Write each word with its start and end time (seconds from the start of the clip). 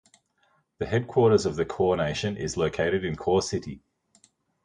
The 0.79 0.87
headquarters 0.87 1.45
of 1.45 1.55
the 1.57 1.63
Kaw 1.63 1.93
Nation 1.93 2.35
is 2.35 2.57
located 2.57 3.05
in 3.05 3.15
Kaw 3.15 3.39
City. 3.39 3.83